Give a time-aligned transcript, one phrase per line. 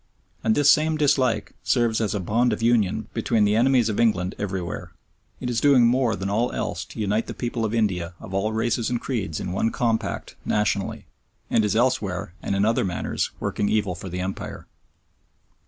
[0.43, 4.33] And this same dislike serves as a bond of union between the enemies of England
[4.39, 4.93] everywhere.
[5.39, 8.51] It is doing more than all else to unite the people of India of all
[8.51, 11.05] races and creeds in one compact nationality,
[11.51, 14.65] and is elsewhere, and in other manners, working evil for the Empire.